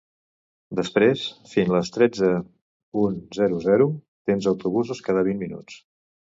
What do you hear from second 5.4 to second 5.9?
minuts.